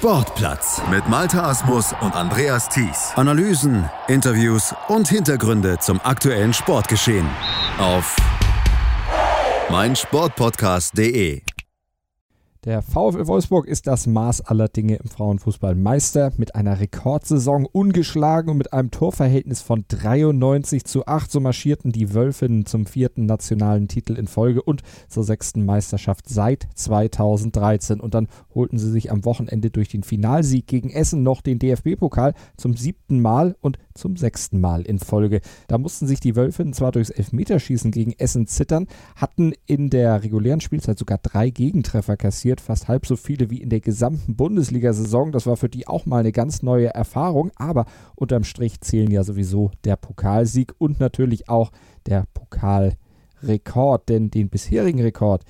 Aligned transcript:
Sportplatz 0.00 0.80
mit 0.90 1.06
Malta 1.10 1.50
Asmus 1.50 1.92
und 2.00 2.16
Andreas 2.16 2.70
Thies. 2.70 3.12
Analysen, 3.16 3.90
Interviews 4.08 4.74
und 4.88 5.06
Hintergründe 5.06 5.76
zum 5.78 6.00
aktuellen 6.02 6.54
Sportgeschehen 6.54 7.28
auf 7.78 8.16
meinsportpodcast.de. 9.68 11.42
Der 12.66 12.82
VfL 12.82 13.26
Wolfsburg 13.26 13.66
ist 13.66 13.86
das 13.86 14.06
Maß 14.06 14.42
aller 14.42 14.68
Dinge 14.68 14.96
im 14.96 15.08
Frauenfußball 15.08 15.74
Meister 15.74 16.30
mit 16.36 16.54
einer 16.54 16.78
Rekordsaison 16.78 17.64
ungeschlagen 17.64 18.50
und 18.50 18.58
mit 18.58 18.74
einem 18.74 18.90
Torverhältnis 18.90 19.62
von 19.62 19.86
93 19.88 20.84
zu 20.84 21.06
8. 21.06 21.30
So 21.30 21.40
marschierten 21.40 21.90
die 21.90 22.12
Wölfinnen 22.12 22.66
zum 22.66 22.84
vierten 22.84 23.24
nationalen 23.24 23.88
Titel 23.88 24.12
in 24.12 24.26
Folge 24.26 24.60
und 24.62 24.82
zur 25.08 25.24
sechsten 25.24 25.64
Meisterschaft 25.64 26.28
seit 26.28 26.68
2013. 26.74 27.98
Und 27.98 28.12
dann 28.12 28.28
holten 28.54 28.76
sie 28.76 28.90
sich 28.90 29.10
am 29.10 29.24
Wochenende 29.24 29.70
durch 29.70 29.88
den 29.88 30.02
Finalsieg 30.02 30.66
gegen 30.66 30.90
Essen 30.90 31.22
noch 31.22 31.40
den 31.40 31.58
DFB-Pokal 31.58 32.34
zum 32.58 32.76
siebten 32.76 33.22
Mal 33.22 33.56
und 33.62 33.78
zum 34.00 34.16
sechsten 34.16 34.60
Mal 34.60 34.82
in 34.82 34.98
Folge. 34.98 35.40
Da 35.68 35.78
mussten 35.78 36.06
sich 36.06 36.20
die 36.20 36.34
Wölfinnen 36.34 36.72
zwar 36.72 36.90
durchs 36.90 37.10
Elfmeterschießen 37.10 37.90
gegen 37.90 38.12
Essen 38.18 38.46
zittern, 38.46 38.86
hatten 39.14 39.52
in 39.66 39.90
der 39.90 40.24
regulären 40.24 40.60
Spielzeit 40.60 40.98
sogar 40.98 41.18
drei 41.18 41.50
Gegentreffer 41.50 42.16
kassiert 42.16 42.30
kassiert, 42.40 42.60
fast 42.60 42.88
halb 42.88 43.06
so 43.06 43.16
viele 43.16 43.50
wie 43.50 43.60
in 43.60 43.68
der 43.68 43.80
gesamten 43.80 44.34
Bundesliga-Saison. 44.34 45.32
Das 45.32 45.46
war 45.46 45.56
für 45.56 45.68
die 45.68 45.86
auch 45.86 46.06
mal 46.06 46.20
eine 46.20 46.32
ganz 46.32 46.62
neue 46.62 46.94
Erfahrung, 46.94 47.50
aber 47.56 47.84
unterm 48.14 48.44
Strich 48.44 48.80
zählen 48.80 49.10
ja 49.10 49.24
sowieso 49.24 49.70
der 49.84 49.96
Pokalsieg 49.96 50.72
und 50.78 51.00
natürlich 51.00 51.48
auch 51.48 51.70
der 52.06 52.24
Pokalrekord, 52.32 54.08
denn 54.08 54.30
den 54.30 54.48
bisherigen 54.48 55.02
Rekord 55.02 55.44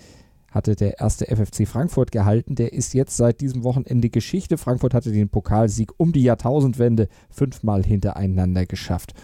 hatte 0.51 0.77
der 0.77 1.01
erste 1.01 1.27
FFC 1.27 1.67
Frankfurt 1.67 2.13
gehalten. 2.13 2.55
Der 2.55 2.73
ist 2.73 2.95
jetzt 2.95 3.17
seit 3.17 3.41
diesem 3.41 3.65
Wochenende 3.65 4.11
Geschichte. 4.11 4.59
Frankfurt 4.59 4.95
hatte 4.95 5.13
den 5.13 5.29
Pokalsieg 5.29 5.93
um 5.97 6.13
die 6.13 6.23
Jahrtausendwende 6.23 7.09
fünfmal 7.31 7.85
hintereinander 7.85 8.67
geschafft. 8.67 9.15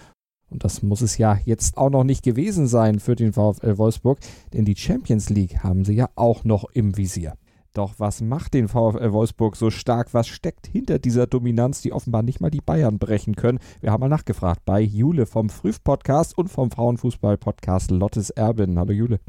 Und 0.49 0.65
das 0.65 0.83
muss 0.83 1.01
es 1.01 1.19
ja 1.19 1.39
jetzt 1.45 1.77
auch 1.77 1.91
noch 1.91 2.05
nicht 2.05 2.23
gewesen 2.23 2.67
sein 2.67 3.01
für 3.01 3.17
den 3.17 3.33
VfL 3.33 3.79
Wolfsburg, 3.79 4.19
denn 4.53 4.65
die 4.65 4.77
Champions 4.77 5.29
League 5.29 5.65
haben 5.65 5.85
sie 5.85 5.95
ja 5.95 6.09
auch 6.15 6.45
noch 6.45 6.65
im 6.73 6.97
Visier. 6.97 7.35
Doch 7.75 7.95
was 7.99 8.23
macht 8.23 8.55
den 8.55 8.69
VfL 8.69 9.13
Wolfsburg 9.13 9.55
so 9.55 9.71
stark? 9.71 10.15
Was 10.15 10.29
steckt 10.29 10.67
hinter 10.67 10.99
dieser 10.99 11.27
Dominanz, 11.27 11.83
die 11.83 11.93
offenbar 11.93 12.23
nicht 12.23 12.41
mal 12.41 12.51
die 12.51 12.63
Bayern 12.63 12.99
brechen 12.99 13.37
können? 13.37 13.59
Wir 13.81 13.93
haben 13.93 14.01
mal 14.01 14.09
nachgefragt 14.09 14.63
bei 14.65 14.81
Jule 14.81 15.27
vom 15.27 15.51
Früh-Podcast 15.51 16.39
und 16.39 16.49
vom 16.49 16.71
Frauenfußball-Podcast 16.71 17.91
Lottes 17.91 18.31
Erbin. 18.31 18.79
Hallo 18.79 18.93
Jule. 18.93 19.21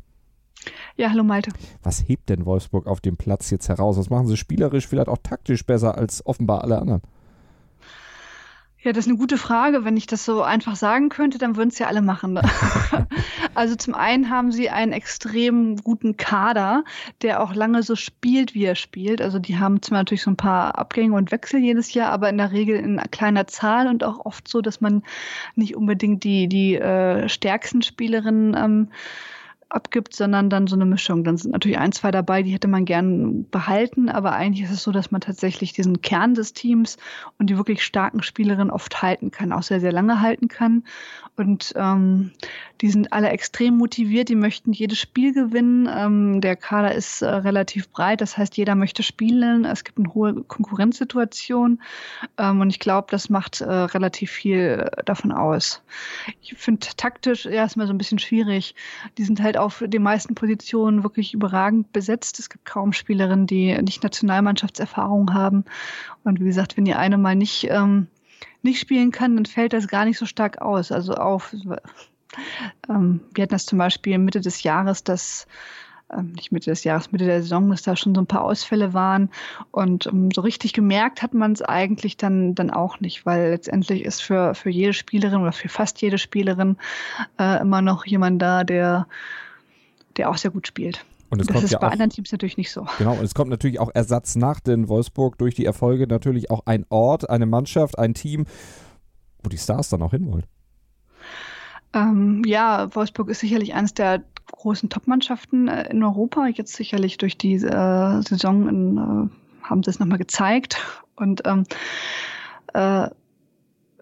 Ja, 0.96 1.10
hallo 1.12 1.24
Malte. 1.24 1.52
Was 1.84 2.08
hebt 2.08 2.30
denn 2.30 2.46
Wolfsburg 2.46 2.88
auf 2.88 3.02
dem 3.02 3.18
Platz 3.18 3.50
jetzt 3.50 3.70
heraus? 3.70 3.98
Was 3.98 4.10
machen 4.10 4.28
sie 4.28 4.38
spielerisch, 4.38 4.88
vielleicht 4.88 5.10
auch 5.10 5.20
taktisch 5.22 5.66
besser 5.66 5.98
als 5.98 6.26
offenbar 6.26 6.64
alle 6.64 6.80
anderen? 6.80 7.02
Ja, 8.88 8.94
das 8.94 9.06
ist 9.06 9.10
eine 9.10 9.18
gute 9.18 9.38
Frage. 9.38 9.84
Wenn 9.84 9.98
ich 9.98 10.06
das 10.06 10.24
so 10.24 10.44
einfach 10.44 10.76
sagen 10.76 11.10
könnte, 11.10 11.40
dann 11.40 11.58
würden 11.58 11.68
es 11.70 11.78
ja 11.78 11.88
alle 11.88 12.02
machen. 12.02 12.34
Ne? 12.34 12.42
also 13.54 13.76
zum 13.76 13.96
einen 13.96 14.30
haben 14.30 14.52
sie 14.52 14.70
einen 14.70 14.94
extrem 14.94 15.76
guten 15.78 16.16
Kader, 16.16 16.84
der 17.22 17.42
auch 17.42 17.54
lange 17.54 17.84
so 17.84 17.96
spielt, 17.96 18.54
wie 18.54 18.64
er 18.64 18.76
spielt. 18.76 19.22
Also 19.22 19.40
die 19.40 19.58
haben 19.58 19.82
zwar 19.82 19.98
natürlich 19.98 20.22
so 20.22 20.32
ein 20.32 20.38
paar 20.38 20.78
Abgänge 20.78 21.16
und 21.16 21.32
Wechsel 21.32 21.60
jedes 21.60 21.94
Jahr, 21.94 22.12
aber 22.12 22.30
in 22.30 22.38
der 22.38 22.52
Regel 22.52 22.78
in 22.78 23.02
kleiner 23.12 23.48
Zahl 23.48 23.88
und 23.88 24.06
auch 24.06 24.26
oft 24.26 24.48
so, 24.48 24.62
dass 24.62 24.80
man 24.80 25.04
nicht 25.56 25.76
unbedingt 25.76 26.24
die, 26.24 26.48
die 26.48 26.76
äh, 26.76 27.28
stärksten 27.28 27.82
Spielerinnen 27.82 28.56
ähm, 28.56 28.92
abgibt, 29.70 30.16
sondern 30.16 30.50
dann 30.50 30.68
so 30.68 30.76
eine 30.76 30.86
Mischung. 30.86 31.24
Dann 31.24 31.38
sind 31.38 31.52
natürlich 31.52 31.78
ein, 31.78 31.92
zwei 31.92 32.12
dabei, 32.12 32.44
die 32.44 32.52
hätte 32.52 32.68
man 32.68 32.86
gern 32.86 33.50
behalten, 33.50 34.10
aber 34.10 34.34
eigentlich 34.34 34.66
ist 34.66 34.72
es 34.72 34.84
so, 34.84 34.92
dass 34.92 35.12
man 35.12 35.22
tatsächlich 35.22 35.74
diesen 35.74 36.02
Kern 36.02 36.34
des 36.34 36.54
Teams 36.54 36.98
und 37.38 37.50
die 37.50 37.58
wirklich 37.58 37.84
starken 37.84 38.24
Spielerinnen 38.24 38.72
oft 38.72 39.02
halten 39.02 39.32
kann, 39.32 39.52
auch 39.52 39.64
sehr, 39.64 39.80
sehr 39.80 39.92
lange 39.92 40.22
halten 40.22 40.48
kann. 40.48 40.84
Und 41.38 41.74
ähm, 41.76 42.32
die 42.82 42.90
sind 42.90 43.14
alle 43.14 43.30
extrem 43.30 43.78
motiviert, 43.78 44.28
die 44.28 44.36
möchten 44.36 44.74
jedes 44.74 44.98
Spiel 44.98 45.34
gewinnen. 45.34 45.88
Ähm, 45.88 46.42
der 46.42 46.56
Kader 46.56 46.96
ist 46.96 47.22
äh, 47.22 47.28
relativ 47.28 47.90
breit, 47.90 48.22
das 48.22 48.38
heißt, 48.38 48.58
jeder 48.58 48.74
möchte 48.74 49.04
spielen. 49.04 49.64
Es 49.64 49.84
gibt 49.84 50.00
eine 50.00 50.14
hohe 50.16 50.44
Konkurrenzsituation 50.44 51.80
ähm, 52.40 52.62
und 52.62 52.72
ich 52.72 52.80
glaube, 52.80 53.08
das 53.12 53.30
macht 53.30 53.62
äh, 53.62 53.70
relativ 53.70 54.32
viel 54.32 54.90
davon 55.06 55.32
aus. 55.32 55.84
Ich 56.42 56.56
finde 56.56 56.88
taktisch 56.98 57.46
erstmal 57.46 57.86
so 57.86 57.94
ein 57.94 58.00
bisschen 58.00 58.20
schwierig. 58.20 58.74
Die 59.20 59.24
sind 59.24 59.40
halt 59.42 59.58
auf 59.58 59.84
den 59.86 60.02
meisten 60.02 60.34
Positionen 60.34 61.04
wirklich 61.04 61.36
überragend 61.36 61.94
besetzt. 61.94 62.40
Es 62.40 62.50
gibt 62.50 62.66
kaum 62.66 62.94
Spielerinnen, 62.94 63.46
die 63.46 63.80
nicht 63.84 64.02
Nationalmannschaftserfahrung 64.02 65.36
haben. 65.36 65.66
Und 66.24 66.40
wie 66.40 66.46
gesagt, 66.46 66.78
wenn 66.78 66.86
die 66.86 66.96
eine 66.96 67.20
mal 67.20 67.36
nicht 67.36 67.68
ähm, 67.70 68.08
nicht 68.62 68.80
spielen 68.80 69.12
kann, 69.12 69.36
dann 69.36 69.46
fällt 69.46 69.74
das 69.74 69.88
gar 69.88 70.06
nicht 70.06 70.18
so 70.18 70.26
stark 70.26 70.62
aus. 70.62 70.92
Also 70.92 71.14
auf, 71.14 71.54
ähm, 72.90 73.22
wir 73.34 73.44
hatten 73.44 73.52
das 73.54 73.66
zum 73.66 73.78
Beispiel 73.78 74.18
Mitte 74.18 74.42
des 74.42 74.64
Jahres, 74.64 75.04
dass 75.04 75.48
ähm, 76.12 76.32
nicht 76.34 76.52
Mitte 76.52 76.70
des 76.70 76.84
Jahres, 76.84 77.12
Mitte 77.12 77.26
der 77.26 77.42
Saison, 77.42 77.70
dass 77.70 77.82
da 77.82 77.96
schon 77.96 78.16
so 78.16 78.22
ein 78.22 78.28
paar 78.28 78.44
Ausfälle 78.44 78.94
waren. 78.94 79.30
Und 79.72 80.08
ähm, 80.08 80.30
so 80.34 80.42
richtig 80.42 80.74
gemerkt 80.74 81.22
hat 81.22 81.34
man 81.34 81.52
es 81.52 81.62
eigentlich 81.62 82.18
dann, 82.18 82.56
dann 82.56 82.70
auch 82.70 83.00
nicht, 83.00 83.26
weil 83.26 83.52
letztendlich 83.52 84.06
ist 84.06 84.22
für, 84.22 84.56
für 84.56 84.70
jede 84.70 84.94
Spielerin 84.94 85.42
oder 85.42 85.52
für 85.52 85.70
fast 85.70 86.02
jede 86.02 86.18
Spielerin 86.18 86.78
äh, 87.40 87.62
immer 87.62 87.82
noch 87.82 88.06
jemand 88.06 88.42
da, 88.42 88.64
der, 88.64 89.08
der 90.16 90.30
auch 90.30 90.38
sehr 90.38 90.52
gut 90.52 90.68
spielt. 90.68 91.06
Und 91.30 91.42
es 91.42 91.48
das 91.48 91.54
kommt 91.54 91.66
ist 91.66 91.72
ja 91.72 91.80
bei 91.80 91.88
auch, 91.88 91.92
anderen 91.92 92.10
Teams 92.10 92.32
natürlich 92.32 92.58
nicht 92.58 92.72
so. 92.72 92.86
Genau, 92.98 93.14
und 93.14 93.24
es 93.24 93.34
kommt 93.34 93.50
natürlich 93.50 93.80
auch 93.80 93.90
Ersatz 93.94 94.36
nach 94.36 94.60
den 94.60 94.88
Wolfsburg 94.88 95.38
durch 95.38 95.56
die 95.56 95.66
Erfolge 95.66 96.08
natürlich 96.08 96.50
auch 96.50 96.62
ein 96.66 96.86
Ort, 96.90 97.30
eine 97.30 97.46
Mannschaft, 97.46 98.00
ein 98.00 98.14
Team, 98.14 98.46
wo 99.44 99.50
die 99.50 99.58
Stars 99.58 99.90
dann 99.90 100.02
auch 100.02 100.12
hinwollen. 100.12 100.46
Ähm, 101.94 102.44
ja, 102.46 102.94
Wolfsburg 102.96 103.30
ist 103.30 103.40
sicherlich 103.40 103.74
eines 103.74 103.94
der 103.94 104.24
großen 104.52 104.90
Top-Mannschaften 104.90 105.68
äh, 105.68 105.90
in 105.90 106.04
Europa. 106.04 106.48
Jetzt 106.48 106.74
sicherlich 106.74 107.18
durch 107.18 107.38
die 107.38 107.56
äh, 107.56 108.22
Saison 108.22 108.70
in, 108.70 108.98
äh, 108.98 109.66
haben 109.66 109.84
sie 109.84 109.90
es 109.90 110.00
nochmal 110.00 110.18
gezeigt. 110.18 110.78
Und 111.16 111.42
ähm, 111.46 111.64
äh, 112.74 113.10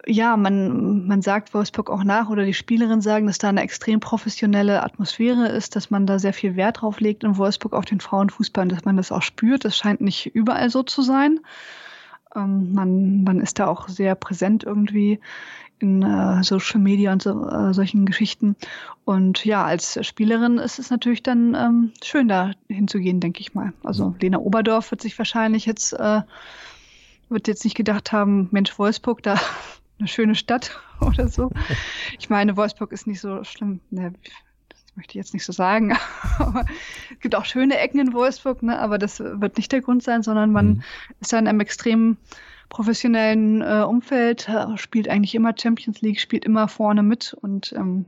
ja, 0.08 0.36
man, 0.36 1.06
man 1.06 1.20
sagt 1.20 1.52
Wolfsburg 1.52 1.90
auch 1.90 2.04
nach 2.04 2.28
oder 2.28 2.44
die 2.44 2.54
Spielerinnen 2.54 3.00
sagen, 3.00 3.26
dass 3.26 3.38
da 3.38 3.48
eine 3.48 3.62
extrem 3.62 3.98
professionelle 3.98 4.82
Atmosphäre 4.82 5.48
ist, 5.48 5.74
dass 5.74 5.90
man 5.90 6.06
da 6.06 6.20
sehr 6.20 6.32
viel 6.32 6.54
Wert 6.54 6.80
drauf 6.80 7.00
legt 7.00 7.24
in 7.24 7.36
Wolfsburg 7.36 7.72
auf 7.72 7.84
den 7.84 8.00
Frauenfußball 8.00 8.64
und 8.64 8.72
dass 8.72 8.84
man 8.84 8.96
das 8.96 9.10
auch 9.10 9.22
spürt. 9.22 9.64
Das 9.64 9.76
scheint 9.76 10.00
nicht 10.00 10.26
überall 10.34 10.70
so 10.70 10.84
zu 10.84 11.02
sein. 11.02 11.40
Ähm, 12.36 12.72
man, 12.72 13.24
man 13.24 13.40
ist 13.40 13.58
da 13.58 13.66
auch 13.66 13.88
sehr 13.88 14.14
präsent 14.14 14.62
irgendwie 14.62 15.18
in 15.80 16.02
äh, 16.02 16.42
Social 16.44 16.80
Media 16.80 17.12
und 17.12 17.22
so, 17.22 17.48
äh, 17.48 17.74
solchen 17.74 18.06
Geschichten. 18.06 18.54
Und 19.04 19.44
ja, 19.44 19.64
als 19.64 19.98
Spielerin 20.06 20.58
ist 20.58 20.78
es 20.78 20.90
natürlich 20.90 21.24
dann 21.24 21.54
ähm, 21.54 21.92
schön, 22.02 22.28
da 22.28 22.52
hinzugehen, 22.68 23.18
denke 23.18 23.40
ich 23.40 23.54
mal. 23.54 23.72
Also 23.82 24.14
Lena 24.20 24.38
Oberdorf 24.38 24.92
wird 24.92 25.02
sich 25.02 25.18
wahrscheinlich 25.18 25.66
jetzt, 25.66 25.92
äh, 25.94 26.22
wird 27.28 27.48
jetzt 27.48 27.64
nicht 27.64 27.76
gedacht 27.76 28.12
haben, 28.12 28.48
Mensch, 28.52 28.78
Wolfsburg, 28.78 29.22
da 29.22 29.36
eine 29.98 30.08
schöne 30.08 30.34
Stadt 30.34 30.78
oder 31.00 31.28
so. 31.28 31.50
Ich 32.18 32.30
meine, 32.30 32.56
Wolfsburg 32.56 32.92
ist 32.92 33.06
nicht 33.06 33.20
so 33.20 33.44
schlimm. 33.44 33.80
Ne, 33.90 34.12
das 34.68 34.84
möchte 34.96 35.12
ich 35.12 35.16
jetzt 35.16 35.34
nicht 35.34 35.44
so 35.44 35.52
sagen. 35.52 35.96
Aber 36.38 36.64
es 37.12 37.20
gibt 37.20 37.34
auch 37.34 37.44
schöne 37.44 37.78
Ecken 37.78 38.00
in 38.00 38.12
Wolfsburg, 38.12 38.62
ne, 38.62 38.78
aber 38.78 38.98
das 38.98 39.20
wird 39.20 39.56
nicht 39.56 39.72
der 39.72 39.80
Grund 39.80 40.02
sein, 40.02 40.22
sondern 40.22 40.52
man 40.52 40.66
mhm. 40.66 40.82
ist 41.20 41.32
da 41.32 41.38
in 41.38 41.48
einem 41.48 41.60
extrem 41.60 42.16
professionellen 42.68 43.62
äh, 43.62 43.84
Umfeld, 43.86 44.48
äh, 44.48 44.76
spielt 44.76 45.08
eigentlich 45.08 45.34
immer 45.34 45.54
Champions 45.56 46.00
League, 46.00 46.20
spielt 46.20 46.44
immer 46.44 46.68
vorne 46.68 47.02
mit 47.02 47.34
und 47.40 47.72
ähm, 47.76 48.04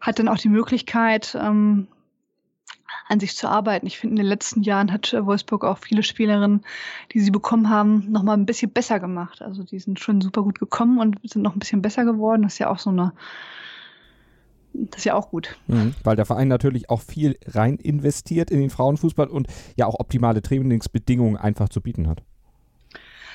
hat 0.00 0.18
dann 0.18 0.28
auch 0.28 0.38
die 0.38 0.48
Möglichkeit, 0.48 1.36
ähm, 1.38 1.86
an 3.10 3.20
sich 3.20 3.36
zu 3.36 3.48
arbeiten. 3.48 3.86
Ich 3.86 3.98
finde, 3.98 4.12
in 4.12 4.16
den 4.18 4.26
letzten 4.26 4.62
Jahren 4.62 4.92
hat 4.92 5.12
Wolfsburg 5.12 5.64
auch 5.64 5.78
viele 5.78 6.02
Spielerinnen, 6.02 6.62
die 7.12 7.20
sie 7.20 7.32
bekommen 7.32 7.68
haben, 7.68 8.10
noch 8.10 8.22
mal 8.22 8.34
ein 8.34 8.46
bisschen 8.46 8.70
besser 8.70 9.00
gemacht. 9.00 9.42
Also 9.42 9.64
die 9.64 9.80
sind 9.80 9.98
schon 9.98 10.20
super 10.20 10.42
gut 10.42 10.60
gekommen 10.60 10.98
und 10.98 11.18
sind 11.28 11.42
noch 11.42 11.54
ein 11.54 11.58
bisschen 11.58 11.82
besser 11.82 12.04
geworden. 12.04 12.42
Das 12.42 12.54
ist 12.54 12.58
ja 12.60 12.70
auch 12.70 12.78
so 12.78 12.90
eine 12.90 13.12
das 14.72 15.00
ist 15.00 15.04
ja 15.04 15.14
auch 15.14 15.30
gut. 15.30 15.56
Mhm, 15.66 15.94
weil 16.04 16.14
der 16.14 16.24
Verein 16.24 16.46
natürlich 16.46 16.90
auch 16.90 17.00
viel 17.00 17.36
rein 17.44 17.76
investiert 17.76 18.52
in 18.52 18.60
den 18.60 18.70
Frauenfußball 18.70 19.26
und 19.26 19.48
ja 19.76 19.86
auch 19.86 19.98
optimale 19.98 20.42
Trainingsbedingungen 20.42 21.36
einfach 21.36 21.68
zu 21.68 21.80
bieten 21.80 22.06
hat. 22.06 22.22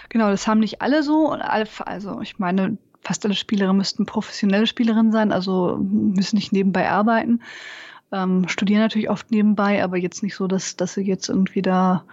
Genau, 0.07 0.29
das 0.29 0.47
haben 0.47 0.61
nicht 0.61 0.81
alle 0.81 1.03
so. 1.03 1.31
Also 1.31 2.21
ich 2.21 2.39
meine, 2.39 2.77
fast 3.01 3.25
alle 3.25 3.33
Spielerinnen 3.33 3.75
müssten 3.75 4.05
professionelle 4.05 4.65
Spielerinnen 4.65 5.11
sein, 5.11 5.33
also 5.33 5.77
müssen 5.81 6.37
nicht 6.37 6.53
nebenbei 6.53 6.89
arbeiten 6.89 7.41
ähm, 8.11 8.47
studieren 8.47 8.81
natürlich 8.81 9.09
oft 9.09 9.31
nebenbei, 9.31 9.83
aber 9.83 9.97
jetzt 9.97 10.23
nicht 10.23 10.35
so, 10.35 10.47
dass, 10.47 10.75
dass 10.75 10.93
sie 10.93 11.01
jetzt 11.01 11.29
irgendwie 11.29 11.61
da 11.61 12.03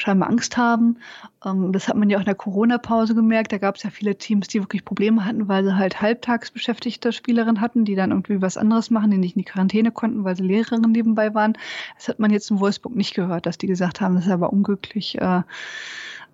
scheinbar 0.00 0.30
Angst 0.30 0.56
haben. 0.56 0.98
Ähm, 1.44 1.72
das 1.72 1.88
hat 1.88 1.96
man 1.96 2.08
ja 2.10 2.18
auch 2.18 2.22
in 2.22 2.26
der 2.26 2.34
Corona-Pause 2.34 3.14
gemerkt. 3.14 3.52
Da 3.52 3.58
gab 3.58 3.76
es 3.76 3.82
ja 3.82 3.90
viele 3.90 4.16
Teams, 4.16 4.48
die 4.48 4.60
wirklich 4.60 4.84
Probleme 4.84 5.24
hatten, 5.24 5.48
weil 5.48 5.64
sie 5.64 5.76
halt 5.76 6.00
halbtags 6.00 6.50
beschäftigte 6.50 7.12
Spielerinnen 7.12 7.60
hatten, 7.60 7.84
die 7.84 7.94
dann 7.94 8.10
irgendwie 8.10 8.40
was 8.40 8.56
anderes 8.56 8.90
machen, 8.90 9.10
die 9.10 9.18
nicht 9.18 9.36
in 9.36 9.42
die 9.42 9.50
Quarantäne 9.50 9.90
konnten, 9.90 10.24
weil 10.24 10.36
sie 10.36 10.44
Lehrerinnen 10.44 10.92
nebenbei 10.92 11.34
waren. 11.34 11.58
Das 11.96 12.08
hat 12.08 12.18
man 12.18 12.30
jetzt 12.30 12.50
in 12.50 12.60
Wolfsburg 12.60 12.94
nicht 12.94 13.14
gehört, 13.14 13.46
dass 13.46 13.58
die 13.58 13.66
gesagt 13.66 14.00
haben, 14.00 14.14
das 14.14 14.26
ist 14.26 14.32
aber 14.32 14.52
unglücklich. 14.52 15.20
Äh, 15.20 15.42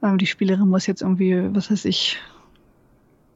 ähm, 0.03 0.19
die 0.19 0.27
Spielerin 0.27 0.69
muss 0.69 0.87
jetzt 0.87 1.03
irgendwie, 1.03 1.55
was 1.55 1.71
weiß 1.71 1.85
ich, 1.87 2.19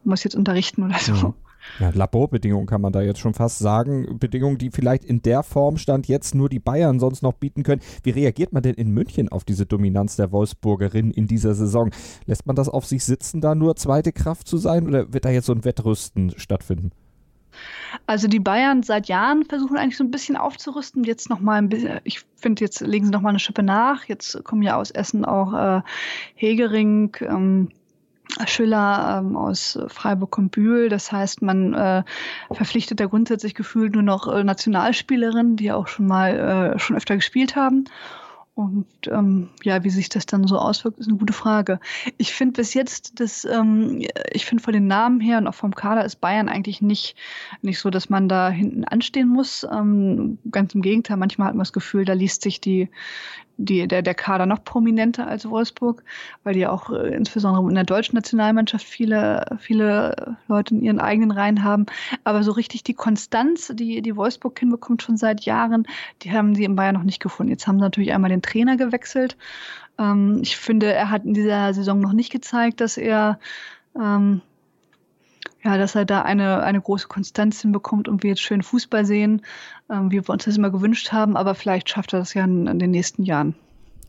muss 0.05 0.25
jetzt 0.25 0.37
unterrichten 0.37 0.85
oder 0.85 0.99
so. 0.99 1.29
Mhm. 1.29 1.35
Ja, 1.79 1.91
Laborbedingungen 1.91 2.67
kann 2.67 2.81
man 2.81 2.93
da 2.93 3.03
jetzt 3.03 3.21
schon 3.21 3.35
fast 3.35 3.59
sagen. 3.59 4.19
Bedingungen, 4.19 4.59
die 4.59 4.71
vielleicht 4.71 5.05
in 5.05 5.23
der 5.23 5.43
Form 5.43 5.77
stand 5.77 6.09
jetzt 6.09 6.35
nur 6.35 6.49
die 6.49 6.59
Bayern 6.59 6.99
sonst 6.99 7.23
noch 7.23 7.35
bieten 7.35 7.63
können. 7.63 7.83
Wie 8.03 8.11
reagiert 8.11 8.53
man 8.53 8.63
denn 8.63 8.75
in 8.75 8.91
München 8.91 9.29
auf 9.29 9.45
diese 9.45 9.67
Dominanz 9.67 10.17
der 10.17 10.33
Wolfsburgerin 10.33 11.11
in 11.11 11.27
dieser 11.27 11.55
Saison? 11.55 11.91
Lässt 12.27 12.47
man 12.47 12.57
das 12.57 12.69
auf 12.69 12.87
sich 12.87 13.05
sitzen, 13.05 13.41
da 13.41 13.55
nur 13.55 13.77
zweite 13.77 14.13
Kraft 14.13 14.49
zu 14.49 14.57
sein 14.57 14.87
oder 14.87 15.13
wird 15.13 15.25
da 15.25 15.31
jetzt 15.31 15.47
so 15.47 15.53
ein 15.53 15.65
Wettrüsten 15.65 16.33
stattfinden? 16.37 16.91
Also 18.07 18.29
die 18.29 18.41
Bayern 18.41 18.83
seit 18.83 19.09
Jahren 19.09 19.45
versuchen 19.45 19.77
eigentlich 19.77 19.97
so 19.97 20.05
ein 20.05 20.11
bisschen 20.11 20.37
aufzurüsten. 20.37 21.05
Jetzt 21.05 21.31
noch 21.31 21.41
mal 21.41 21.55
ein 21.55 21.69
bisschen, 21.69 22.01
ich 22.05 22.25
finde, 22.37 22.65
jetzt 22.65 22.81
legen 22.81 23.07
sie 23.07 23.11
noch 23.11 23.21
mal 23.21 23.31
eine 23.31 23.39
Schippe 23.39 23.63
nach. 23.63 24.05
Jetzt 24.05 24.45
kommen 24.45 24.63
ja 24.63 24.77
aus 24.77 24.91
Essen 24.91 25.25
auch 25.25 25.53
äh, 25.55 25.83
Hegering, 26.35 27.17
ähm, 27.21 27.69
Schüller 28.47 29.21
ähm, 29.21 29.37
aus 29.37 29.79
Freiburg 29.89 30.37
und 30.39 30.51
Bühl. 30.51 30.89
Das 30.89 31.11
heißt, 31.13 31.43
man 31.43 31.75
äh, 31.75 32.03
verpflichtet 32.53 33.01
da 33.01 33.07
grundsätzlich 33.07 33.55
gefühlt 33.55 33.95
nur 33.95 34.03
noch 34.03 34.29
äh, 34.29 34.45
Nationalspielerinnen, 34.45 35.57
die 35.57 35.73
auch 35.73 35.89
schon 35.89 36.07
mal 36.07 36.75
äh, 36.75 36.79
schon 36.79 36.97
öfter 36.97 37.17
gespielt 37.17 37.57
haben. 37.57 37.85
Und 38.59 38.87
ähm, 39.07 39.51
ja, 39.63 39.85
wie 39.85 39.91
sich 39.91 40.09
das 40.09 40.27
dann 40.27 40.49
so 40.49 40.59
auswirkt, 40.59 40.99
ist 40.99 41.07
eine 41.07 41.17
gute 41.17 41.33
Frage. 41.33 41.79
Ich 42.17 42.33
finde 42.33 42.55
bis 42.55 42.75
jetzt, 42.75 43.21
dass 43.21 43.45
ähm, 43.45 44.05
ich 44.33 44.47
finde 44.47 44.65
von 44.65 44.73
den 44.73 44.89
Namen 44.89 45.21
her 45.21 45.39
und 45.39 45.47
auch 45.47 45.55
vom 45.55 45.77
Kader 45.77 46.05
ist 46.05 46.17
Bayern 46.17 46.49
eigentlich 46.49 46.83
nicht 46.83 47.15
nicht 47.63 47.79
so, 47.79 47.89
dass 47.89 48.11
man 48.11 48.29
da 48.29 48.51
hinten 48.51 48.83
anstehen 48.83 49.29
muss. 49.29 49.65
Ähm, 49.71 50.39
ganz 50.51 50.75
im 50.75 50.83
Gegenteil, 50.83 51.19
manchmal 51.19 51.47
hat 51.47 51.55
man 51.55 51.63
das 51.63 51.73
Gefühl, 51.73 52.05
da 52.05 52.15
liest 52.15 52.43
sich 52.43 52.61
die 52.61 52.89
die, 53.59 53.89
der, 53.89 54.03
der 54.03 54.15
Kader 54.15 54.47
noch 54.47 54.63
prominenter 54.63 55.27
als 55.27 55.49
Wolfsburg, 55.49 56.05
weil 56.45 56.55
die 56.55 56.67
auch 56.67 56.91
äh, 56.91 57.15
insbesondere 57.15 57.69
in 57.69 57.75
der 57.75 57.85
deutschen 57.85 58.15
Nationalmannschaft 58.15 58.87
viele, 58.87 59.59
viele 59.59 60.37
Leute 60.47 60.75
in 60.75 60.83
ihren 60.83 61.01
eigenen 61.01 61.33
Reihen 61.33 61.65
haben. 61.65 61.87
Aber 62.23 62.45
so 62.45 62.53
richtig 62.53 62.85
die 62.85 62.95
Konstanz, 62.95 63.73
die, 63.75 64.01
die 64.01 64.17
Wolfsburg 64.17 64.59
hinbekommt 64.59 65.03
schon 65.03 65.17
seit 65.17 65.41
Jahren, 65.43 65.87
die 66.23 66.33
haben 66.33 66.55
sie 66.55 66.65
in 66.65 66.77
Bayern 66.77 66.95
noch 66.95 67.03
nicht 67.03 67.21
gefunden. 67.21 67.51
Jetzt 67.51 67.67
haben 67.67 67.79
sie 67.79 67.83
natürlich 67.83 68.13
einmal 68.13 68.31
den 68.31 68.43
Trainer 68.49 68.77
gewechselt. 68.77 69.37
Ähm, 69.99 70.41
ich 70.43 70.57
finde, 70.57 70.93
er 70.93 71.11
hat 71.11 71.25
in 71.25 71.35
dieser 71.35 71.75
Saison 71.75 72.01
noch 72.01 72.13
nicht 72.13 72.31
gezeigt, 72.31 72.81
dass 72.81 72.97
er 72.97 73.39
ähm, 73.95 74.41
ja, 75.65 75.77
dass 75.77 75.95
er 75.95 76.05
da 76.05 76.23
eine, 76.23 76.63
eine 76.63 76.81
große 76.81 77.09
Konstanz 77.09 77.61
hinbekommt 77.61 78.09
und 78.09 78.23
wir 78.23 78.31
jetzt 78.31 78.43
schön 78.43 78.63
Fußball 78.63 79.05
sehen, 79.05 79.43
ähm, 79.91 80.11
wie 80.11 80.23
wir 80.23 80.31
uns 80.31 80.45
das 80.45 80.57
immer 80.57 80.71
gewünscht 80.71 81.13
haben. 81.13 81.37
Aber 81.37 81.55
vielleicht 81.55 81.91
schafft 81.91 82.13
er 82.13 82.21
das 82.21 82.35
ja 82.35 82.45
in, 82.45 82.67
in 82.67 82.79
den 82.79 82.93
nächsten 82.93 83.25
Jahren 83.25 83.55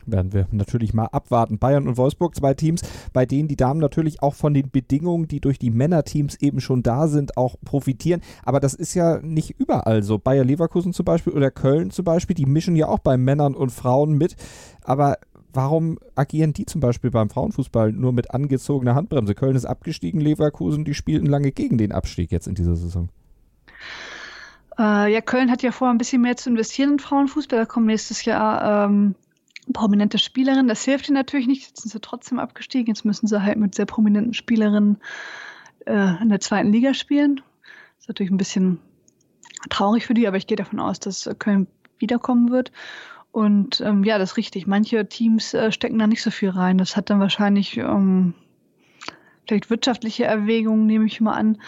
werden 0.06 0.32
wir 0.32 0.46
natürlich 0.50 0.94
mal 0.94 1.06
abwarten. 1.06 1.58
Bayern 1.58 1.88
und 1.88 1.96
Wolfsburg, 1.96 2.34
zwei 2.34 2.54
Teams, 2.54 2.82
bei 3.12 3.26
denen 3.26 3.48
die 3.48 3.56
Damen 3.56 3.80
natürlich 3.80 4.22
auch 4.22 4.34
von 4.34 4.54
den 4.54 4.70
Bedingungen, 4.70 5.28
die 5.28 5.40
durch 5.40 5.58
die 5.58 5.70
Männerteams 5.70 6.36
eben 6.36 6.60
schon 6.60 6.82
da 6.82 7.08
sind, 7.08 7.36
auch 7.36 7.56
profitieren. 7.64 8.20
Aber 8.44 8.60
das 8.60 8.74
ist 8.74 8.94
ja 8.94 9.20
nicht 9.22 9.58
überall 9.58 10.02
so. 10.02 10.18
Bayer 10.18 10.44
Leverkusen 10.44 10.92
zum 10.92 11.04
Beispiel 11.04 11.32
oder 11.32 11.50
Köln 11.50 11.90
zum 11.90 12.04
Beispiel, 12.04 12.34
die 12.34 12.46
mischen 12.46 12.76
ja 12.76 12.88
auch 12.88 13.00
bei 13.00 13.16
Männern 13.16 13.54
und 13.54 13.70
Frauen 13.70 14.16
mit. 14.16 14.36
Aber 14.82 15.18
warum 15.52 15.98
agieren 16.14 16.52
die 16.52 16.66
zum 16.66 16.80
Beispiel 16.80 17.10
beim 17.10 17.30
Frauenfußball 17.30 17.92
nur 17.92 18.12
mit 18.12 18.32
angezogener 18.32 18.94
Handbremse? 18.94 19.34
Köln 19.34 19.56
ist 19.56 19.64
abgestiegen, 19.64 20.20
Leverkusen, 20.20 20.84
die 20.84 20.94
spielten 20.94 21.26
lange 21.26 21.52
gegen 21.52 21.78
den 21.78 21.92
Abstieg 21.92 22.30
jetzt 22.32 22.46
in 22.46 22.54
dieser 22.54 22.76
Saison. 22.76 23.08
Äh, 24.78 25.12
ja, 25.12 25.20
Köln 25.20 25.50
hat 25.50 25.62
ja 25.62 25.72
vor, 25.72 25.90
ein 25.90 25.98
bisschen 25.98 26.22
mehr 26.22 26.36
zu 26.36 26.48
investieren 26.50 26.92
in 26.92 26.98
Frauenfußball. 26.98 27.58
Da 27.58 27.66
kommen 27.66 27.86
nächstes 27.86 28.24
Jahr 28.24 28.86
ähm, 28.86 29.14
prominente 29.72 30.18
Spielerinnen. 30.18 30.68
Das 30.68 30.84
hilft 30.84 31.08
ihnen 31.08 31.16
natürlich 31.16 31.46
nicht. 31.46 31.68
Jetzt 31.68 31.82
sind 31.82 31.90
sie 31.90 32.00
trotzdem 32.00 32.38
abgestiegen. 32.38 32.88
Jetzt 32.88 33.04
müssen 33.04 33.26
sie 33.26 33.42
halt 33.42 33.58
mit 33.58 33.74
sehr 33.74 33.86
prominenten 33.86 34.34
Spielerinnen 34.34 34.98
äh, 35.86 36.20
in 36.22 36.28
der 36.28 36.40
zweiten 36.40 36.72
Liga 36.72 36.94
spielen. 36.94 37.36
Das 37.36 38.04
ist 38.04 38.08
natürlich 38.08 38.32
ein 38.32 38.38
bisschen 38.38 38.80
traurig 39.68 40.06
für 40.06 40.14
die, 40.14 40.26
aber 40.26 40.36
ich 40.36 40.46
gehe 40.46 40.56
davon 40.56 40.80
aus, 40.80 41.00
dass 41.00 41.28
Köln 41.38 41.66
wiederkommen 41.98 42.50
wird. 42.50 42.72
Und 43.32 43.80
ähm, 43.80 44.02
ja, 44.04 44.18
das 44.18 44.32
ist 44.32 44.36
richtig. 44.36 44.66
Manche 44.66 45.08
Teams 45.08 45.54
äh, 45.54 45.70
stecken 45.70 45.98
da 45.98 46.06
nicht 46.06 46.22
so 46.22 46.30
viel 46.30 46.50
rein. 46.50 46.78
Das 46.78 46.96
hat 46.96 47.10
dann 47.10 47.20
wahrscheinlich 47.20 47.76
ähm, 47.76 48.34
vielleicht 49.46 49.70
wirtschaftliche 49.70 50.24
Erwägungen, 50.24 50.86
nehme 50.86 51.06
ich 51.06 51.20
mal 51.20 51.34
an, 51.34 51.60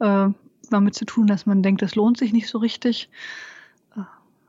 äh, 0.00 0.32
damit 0.70 0.94
zu 0.94 1.04
tun, 1.04 1.26
dass 1.26 1.46
man 1.46 1.62
denkt, 1.62 1.82
das 1.82 1.94
lohnt 1.94 2.18
sich 2.18 2.32
nicht 2.32 2.48
so 2.48 2.58
richtig. 2.58 3.10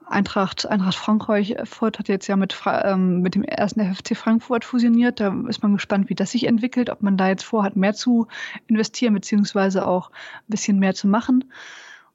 Äh, 0.09 0.13
Eintracht, 0.13 0.67
Eintracht 0.67 0.95
Frankfurt 0.95 1.99
hat 1.99 2.07
jetzt 2.07 2.27
ja 2.27 2.35
mit, 2.35 2.57
ähm, 2.65 3.21
mit 3.21 3.35
dem 3.35 3.43
ersten 3.43 3.81
FFC 3.81 4.15
Frankfurt 4.15 4.65
fusioniert. 4.65 5.19
Da 5.19 5.35
ist 5.47 5.61
man 5.63 5.73
gespannt, 5.73 6.09
wie 6.09 6.15
das 6.15 6.31
sich 6.31 6.47
entwickelt, 6.47 6.89
ob 6.89 7.01
man 7.01 7.17
da 7.17 7.27
jetzt 7.29 7.43
vorhat, 7.43 7.75
mehr 7.75 7.93
zu 7.93 8.27
investieren, 8.67 9.13
beziehungsweise 9.13 9.87
auch 9.87 10.09
ein 10.09 10.49
bisschen 10.49 10.79
mehr 10.79 10.93
zu 10.93 11.07
machen. 11.07 11.45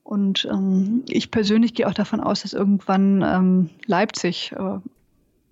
Und 0.02 0.46
ähm, 0.50 1.02
ich 1.08 1.30
persönlich 1.30 1.74
gehe 1.74 1.88
auch 1.88 1.94
davon 1.94 2.20
aus, 2.20 2.42
dass 2.42 2.52
irgendwann 2.52 3.22
ähm, 3.22 3.70
Leipzig 3.86 4.52
äh, 4.52 4.78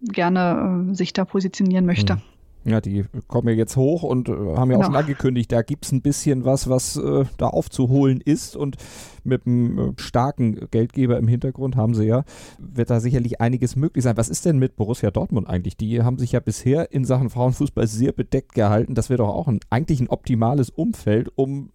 gerne 0.02 0.90
äh, 0.90 0.94
sich 0.94 1.12
da 1.12 1.24
positionieren 1.24 1.86
möchte. 1.86 2.14
Hm. 2.14 2.22
Ja, 2.64 2.80
die 2.80 3.04
kommen 3.26 3.48
ja 3.48 3.54
jetzt 3.54 3.76
hoch 3.76 4.04
und 4.04 4.28
äh, 4.28 4.32
haben 4.32 4.70
ja 4.70 4.76
auch 4.76 4.82
genau. 4.82 4.84
schon 4.84 4.96
angekündigt, 4.96 5.50
da 5.50 5.62
gibt 5.62 5.84
es 5.84 5.92
ein 5.92 6.00
bisschen 6.00 6.44
was, 6.44 6.68
was 6.68 6.96
äh, 6.96 7.24
da 7.36 7.48
aufzuholen 7.48 8.20
ist. 8.20 8.56
Und 8.56 8.76
mit 9.24 9.46
einem 9.46 9.78
äh, 9.78 9.92
starken 9.96 10.68
Geldgeber 10.70 11.18
im 11.18 11.26
Hintergrund 11.26 11.74
haben 11.74 11.94
sie 11.94 12.04
ja, 12.04 12.24
wird 12.58 12.90
da 12.90 13.00
sicherlich 13.00 13.40
einiges 13.40 13.74
möglich 13.74 14.04
sein. 14.04 14.16
Was 14.16 14.28
ist 14.28 14.44
denn 14.44 14.58
mit 14.58 14.76
Borussia 14.76 15.10
Dortmund 15.10 15.48
eigentlich? 15.48 15.76
Die 15.76 16.02
haben 16.02 16.18
sich 16.18 16.32
ja 16.32 16.40
bisher 16.40 16.92
in 16.92 17.04
Sachen 17.04 17.30
Frauenfußball 17.30 17.86
sehr 17.88 18.12
bedeckt 18.12 18.54
gehalten. 18.54 18.94
Das 18.94 19.10
wäre 19.10 19.18
doch 19.18 19.30
auch 19.30 19.48
ein, 19.48 19.58
eigentlich 19.70 20.00
ein 20.00 20.08
optimales 20.08 20.70
Umfeld, 20.70 21.30
um 21.34 21.70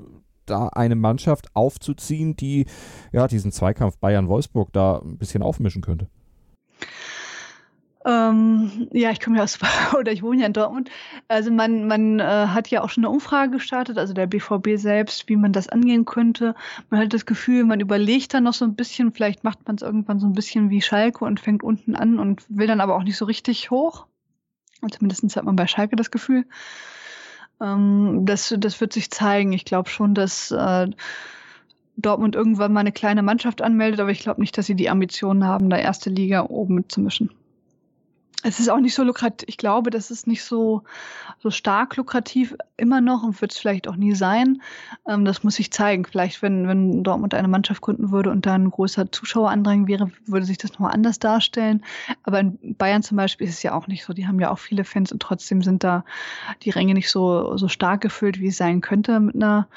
da 0.45 0.67
eine 0.69 0.95
Mannschaft 0.95 1.53
aufzuziehen, 1.53 2.35
die 2.37 2.65
ja 3.11 3.27
diesen 3.27 3.51
Zweikampf 3.51 3.97
Bayern-Wolfsburg 3.97 4.71
da 4.71 4.99
ein 4.99 5.17
bisschen 5.17 5.43
aufmischen 5.43 5.81
könnte? 5.81 6.07
Ähm, 8.07 8.87
ja, 8.93 9.11
ich 9.11 9.19
komme 9.19 9.37
ja 9.37 9.43
aus, 9.43 9.59
oder 9.99 10.13
ich 10.13 10.23
wohne 10.23 10.39
ja 10.39 10.47
in 10.47 10.53
Dortmund. 10.53 10.89
Also 11.27 11.51
man, 11.51 11.87
man 11.87 12.21
äh, 12.21 12.23
hat 12.23 12.69
ja 12.69 12.81
auch 12.81 12.89
schon 12.89 13.03
eine 13.03 13.11
Umfrage 13.11 13.51
gestartet, 13.51 13.97
also 13.97 14.13
der 14.13 14.27
BVB 14.27 14.77
selbst, 14.77 15.27
wie 15.27 15.35
man 15.35 15.51
das 15.51 15.67
angehen 15.67 16.05
könnte. 16.05 16.55
Man 16.89 17.01
hat 17.01 17.13
das 17.13 17.25
Gefühl, 17.25 17.65
man 17.65 17.81
überlegt 17.81 18.33
dann 18.33 18.45
noch 18.45 18.53
so 18.53 18.63
ein 18.63 18.75
bisschen, 18.75 19.11
vielleicht 19.11 19.43
macht 19.43 19.67
man 19.67 19.75
es 19.75 19.81
irgendwann 19.81 20.21
so 20.21 20.27
ein 20.27 20.33
bisschen 20.33 20.69
wie 20.69 20.81
Schalke 20.81 21.25
und 21.25 21.41
fängt 21.41 21.63
unten 21.63 21.95
an 21.95 22.17
und 22.17 22.45
will 22.47 22.67
dann 22.67 22.79
aber 22.79 22.95
auch 22.95 23.03
nicht 23.03 23.17
so 23.17 23.25
richtig 23.25 23.71
hoch. 23.71 24.05
Zumindest 24.89 25.35
hat 25.35 25.43
man 25.43 25.57
bei 25.57 25.67
Schalke 25.67 25.97
das 25.97 26.09
Gefühl. 26.09 26.45
Ähm, 27.59 28.21
das, 28.23 28.55
das 28.57 28.79
wird 28.79 28.93
sich 28.93 29.11
zeigen. 29.11 29.51
Ich 29.51 29.65
glaube 29.65 29.89
schon, 29.89 30.13
dass 30.13 30.51
äh, 30.51 30.87
Dortmund 31.97 32.35
irgendwann 32.35 32.71
mal 32.71 32.81
eine 32.81 32.93
kleine 32.93 33.21
Mannschaft 33.21 33.61
anmeldet, 33.61 33.99
aber 33.99 34.11
ich 34.11 34.21
glaube 34.21 34.39
nicht, 34.39 34.57
dass 34.57 34.67
sie 34.67 34.75
die 34.75 34.89
Ambitionen 34.89 35.43
haben, 35.43 35.69
da 35.69 35.77
erste 35.77 36.09
Liga 36.09 36.45
oben 36.47 36.75
mitzumischen 36.75 37.31
es 38.43 38.59
ist 38.59 38.69
auch 38.69 38.79
nicht 38.79 38.93
so 38.93 39.03
lukrativ. 39.03 39.49
Ich 39.49 39.57
glaube, 39.57 39.89
das 39.89 40.11
ist 40.11 40.27
nicht 40.27 40.43
so, 40.43 40.83
so 41.39 41.49
stark 41.49 41.95
lukrativ 41.95 42.55
immer 42.77 43.01
noch 43.01 43.23
und 43.23 43.41
wird 43.41 43.51
es 43.51 43.57
vielleicht 43.57 43.87
auch 43.87 43.95
nie 43.95 44.13
sein. 44.13 44.61
Ähm, 45.07 45.25
das 45.25 45.43
muss 45.43 45.55
sich 45.55 45.71
zeigen. 45.71 46.05
Vielleicht, 46.05 46.43
wenn, 46.43 46.67
wenn 46.67 47.03
Dortmund 47.03 47.33
eine 47.33 47.47
Mannschaft 47.47 47.81
gründen 47.81 48.11
würde 48.11 48.29
und 48.29 48.45
da 48.45 48.53
ein 48.53 48.69
großer 48.69 49.11
Zuschauerandrang 49.11 49.87
wäre, 49.87 50.11
würde 50.27 50.45
sich 50.45 50.59
das 50.59 50.73
nochmal 50.73 50.93
anders 50.93 51.17
darstellen. 51.17 51.83
Aber 52.23 52.39
in 52.39 52.75
Bayern 52.77 53.01
zum 53.01 53.17
Beispiel 53.17 53.47
ist 53.47 53.55
es 53.55 53.63
ja 53.63 53.73
auch 53.73 53.87
nicht 53.87 54.05
so. 54.05 54.13
Die 54.13 54.27
haben 54.27 54.39
ja 54.39 54.51
auch 54.51 54.59
viele 54.59 54.83
Fans 54.83 55.11
und 55.11 55.21
trotzdem 55.21 55.63
sind 55.63 55.83
da 55.83 56.05
die 56.61 56.69
Ränge 56.69 56.93
nicht 56.93 57.09
so, 57.09 57.57
so 57.57 57.67
stark 57.67 58.01
gefüllt, 58.01 58.39
wie 58.39 58.47
es 58.47 58.57
sein 58.57 58.81
könnte 58.81 59.19
mit 59.19 59.35
einer 59.35 59.67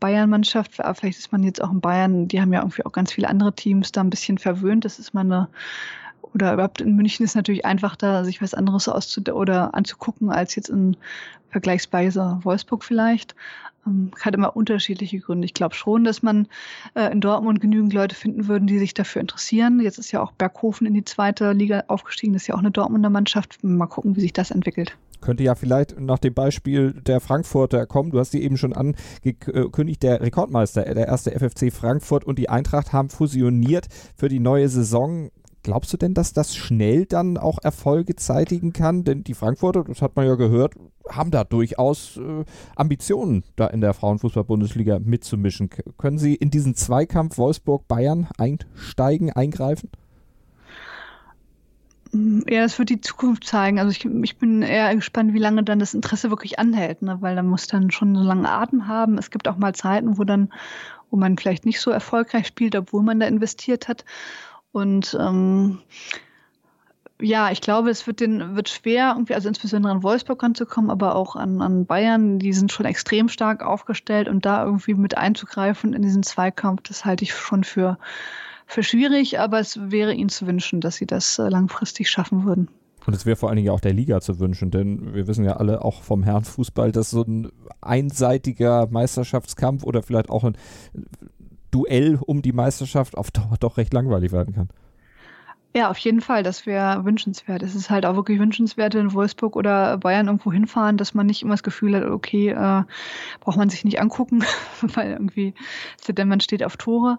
Bayern-Mannschaft. 0.00 0.80
Aber 0.80 0.94
vielleicht 0.96 1.20
ist 1.20 1.30
man 1.30 1.44
jetzt 1.44 1.62
auch 1.62 1.70
in 1.70 1.80
Bayern, 1.80 2.26
die 2.26 2.40
haben 2.40 2.52
ja 2.52 2.60
irgendwie 2.60 2.84
auch 2.84 2.92
ganz 2.92 3.12
viele 3.12 3.28
andere 3.28 3.52
Teams 3.54 3.92
da 3.92 4.00
ein 4.00 4.10
bisschen 4.10 4.38
verwöhnt. 4.38 4.84
Das 4.84 4.98
ist 4.98 5.14
mal 5.14 5.20
eine 5.20 5.48
oder 6.34 6.52
überhaupt 6.54 6.80
in 6.80 6.96
München 6.96 7.24
ist 7.24 7.34
natürlich 7.34 7.64
einfach 7.64 7.96
da, 7.96 8.24
sich 8.24 8.40
was 8.42 8.54
anderes 8.54 8.88
auszu 8.88 9.22
oder 9.32 9.74
anzugucken 9.74 10.30
als 10.30 10.54
jetzt 10.54 10.68
in 10.68 10.96
vergleichsweise 11.50 12.40
Wolfsburg 12.42 12.84
vielleicht. 12.84 13.34
Ähm, 13.86 14.10
hat 14.20 14.34
immer 14.34 14.56
unterschiedliche 14.56 15.20
Gründe. 15.20 15.44
Ich 15.44 15.54
glaube 15.54 15.74
schon, 15.74 16.04
dass 16.04 16.22
man 16.22 16.46
äh, 16.94 17.10
in 17.12 17.20
Dortmund 17.20 17.60
genügend 17.60 17.92
Leute 17.92 18.14
finden 18.14 18.48
würden, 18.48 18.66
die 18.66 18.78
sich 18.78 18.94
dafür 18.94 19.20
interessieren. 19.20 19.80
Jetzt 19.80 19.98
ist 19.98 20.12
ja 20.12 20.20
auch 20.20 20.32
Berghofen 20.32 20.86
in 20.86 20.94
die 20.94 21.04
zweite 21.04 21.52
Liga 21.52 21.84
aufgestiegen. 21.88 22.32
Das 22.32 22.42
ist 22.42 22.48
ja 22.48 22.54
auch 22.54 22.60
eine 22.60 22.70
Dortmunder 22.70 23.10
Mannschaft. 23.10 23.62
Mal 23.62 23.86
gucken, 23.86 24.16
wie 24.16 24.20
sich 24.20 24.32
das 24.32 24.50
entwickelt 24.50 24.96
könnte 25.20 25.42
ja 25.42 25.54
vielleicht 25.54 25.98
nach 25.98 26.18
dem 26.18 26.34
Beispiel 26.34 26.92
der 26.92 27.20
Frankfurter 27.20 27.86
kommen. 27.86 28.10
Du 28.10 28.18
hast 28.18 28.30
sie 28.30 28.42
eben 28.42 28.56
schon 28.56 28.72
angekündigt, 28.72 30.02
der 30.02 30.20
Rekordmeister, 30.20 30.82
der 30.82 31.08
erste 31.08 31.32
FFC 31.32 31.72
Frankfurt 31.72 32.24
und 32.24 32.38
die 32.38 32.48
Eintracht 32.48 32.92
haben 32.92 33.08
fusioniert 33.08 33.86
für 34.16 34.28
die 34.28 34.40
neue 34.40 34.68
Saison. 34.68 35.30
Glaubst 35.62 35.92
du 35.92 35.96
denn, 35.96 36.14
dass 36.14 36.32
das 36.32 36.54
schnell 36.54 37.04
dann 37.04 37.36
auch 37.36 37.58
Erfolge 37.62 38.16
zeitigen 38.16 38.72
kann? 38.72 39.04
Denn 39.04 39.24
die 39.24 39.34
Frankfurter, 39.34 39.84
das 39.84 40.02
hat 40.02 40.16
man 40.16 40.26
ja 40.26 40.36
gehört, 40.36 40.74
haben 41.08 41.30
da 41.30 41.44
durchaus 41.44 42.16
äh, 42.16 42.44
Ambitionen, 42.76 43.44
da 43.56 43.66
in 43.66 43.80
der 43.80 43.94
Frauenfußball-Bundesliga 43.94 44.98
mitzumischen. 44.98 45.70
Können 45.98 46.18
sie 46.18 46.34
in 46.34 46.50
diesen 46.50 46.74
Zweikampf 46.74 47.38
Wolfsburg-Bayern 47.38 48.28
einsteigen, 48.38 49.32
eingreifen? 49.32 49.90
Ja, 52.12 52.62
das 52.62 52.78
wird 52.78 52.88
die 52.88 53.00
Zukunft 53.00 53.44
zeigen. 53.44 53.78
Also 53.78 53.90
ich, 53.90 54.04
ich 54.04 54.38
bin 54.38 54.62
eher 54.62 54.94
gespannt, 54.94 55.34
wie 55.34 55.38
lange 55.38 55.62
dann 55.62 55.78
das 55.78 55.92
Interesse 55.92 56.30
wirklich 56.30 56.58
anhält, 56.58 57.02
ne? 57.02 57.18
weil 57.20 57.36
da 57.36 57.42
muss 57.42 57.66
dann 57.66 57.90
schon 57.90 58.14
so 58.14 58.22
lange 58.22 58.48
Atem 58.48 58.88
haben. 58.88 59.18
Es 59.18 59.30
gibt 59.30 59.46
auch 59.46 59.58
mal 59.58 59.74
Zeiten, 59.74 60.16
wo 60.16 60.24
dann, 60.24 60.50
wo 61.10 61.16
man 61.16 61.36
vielleicht 61.36 61.66
nicht 61.66 61.80
so 61.80 61.90
erfolgreich 61.90 62.46
spielt, 62.46 62.76
obwohl 62.76 63.02
man 63.02 63.20
da 63.20 63.26
investiert 63.26 63.88
hat. 63.88 64.04
Und 64.72 65.16
ähm, 65.18 65.78
ja, 67.20 67.50
ich 67.50 67.60
glaube, 67.60 67.90
es 67.90 68.06
wird 68.06 68.20
den 68.20 68.54
wird 68.54 68.68
schwer, 68.68 69.12
irgendwie, 69.14 69.34
also 69.34 69.48
insbesondere 69.48 69.92
an 69.92 70.02
Wolfsburg 70.02 70.42
ranzukommen, 70.42 70.90
aber 70.90 71.16
auch 71.16 71.34
an, 71.34 71.60
an 71.60 71.86
Bayern, 71.86 72.38
die 72.38 72.52
sind 72.52 72.70
schon 72.70 72.86
extrem 72.86 73.28
stark 73.28 73.64
aufgestellt 73.64 74.28
und 74.28 74.46
da 74.46 74.64
irgendwie 74.64 74.94
mit 74.94 75.16
einzugreifen 75.16 75.94
in 75.94 76.02
diesen 76.02 76.22
Zweikampf, 76.22 76.82
das 76.82 77.04
halte 77.04 77.24
ich 77.24 77.34
schon 77.34 77.64
für 77.64 77.98
für 78.68 78.82
schwierig, 78.82 79.40
aber 79.40 79.58
es 79.58 79.90
wäre 79.90 80.12
ihnen 80.12 80.28
zu 80.28 80.46
wünschen, 80.46 80.82
dass 80.82 80.96
sie 80.96 81.06
das 81.06 81.38
äh, 81.38 81.48
langfristig 81.48 82.10
schaffen 82.10 82.44
würden. 82.44 82.68
Und 83.06 83.14
es 83.14 83.24
wäre 83.24 83.36
vor 83.36 83.48
allen 83.48 83.56
Dingen 83.56 83.70
auch 83.70 83.80
der 83.80 83.94
Liga 83.94 84.20
zu 84.20 84.38
wünschen, 84.38 84.70
denn 84.70 85.14
wir 85.14 85.26
wissen 85.26 85.46
ja 85.46 85.56
alle 85.56 85.82
auch 85.82 86.02
vom 86.02 86.22
Herrenfußball, 86.22 86.92
dass 86.92 87.08
so 87.08 87.22
ein 87.22 87.48
einseitiger 87.80 88.86
Meisterschaftskampf 88.90 89.84
oder 89.84 90.02
vielleicht 90.02 90.28
auch 90.28 90.44
ein 90.44 90.58
Duell 91.70 92.18
um 92.26 92.42
die 92.42 92.52
Meisterschaft 92.52 93.16
auf 93.16 93.30
Dauer 93.30 93.56
doch 93.60 93.76
recht 93.76 93.92
langweilig 93.92 94.32
werden 94.32 94.54
kann. 94.54 94.68
Ja, 95.76 95.90
auf 95.90 95.98
jeden 95.98 96.20
Fall. 96.20 96.42
Das 96.42 96.66
wäre 96.66 97.04
wünschenswert. 97.04 97.62
Es 97.62 97.74
ist 97.74 97.90
halt 97.90 98.06
auch 98.06 98.16
wirklich 98.16 98.38
wünschenswert, 98.38 98.94
in 98.94 99.12
Wolfsburg 99.12 99.54
oder 99.54 99.98
Bayern 99.98 100.26
irgendwo 100.26 100.50
hinfahren, 100.50 100.96
dass 100.96 101.14
man 101.14 101.26
nicht 101.26 101.42
immer 101.42 101.52
das 101.52 101.62
Gefühl 101.62 101.94
hat, 101.94 102.04
okay, 102.04 102.48
äh, 102.48 102.82
braucht 103.40 103.58
man 103.58 103.68
sich 103.68 103.84
nicht 103.84 104.00
angucken, 104.00 104.44
weil 104.80 105.12
irgendwie, 105.12 105.54
denn 106.08 106.28
man 106.28 106.40
steht 106.40 106.64
auf 106.64 106.76
Tore. 106.76 107.18